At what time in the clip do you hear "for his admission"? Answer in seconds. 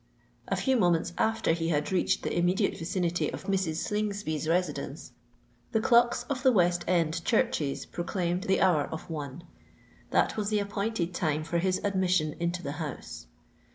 11.43-12.33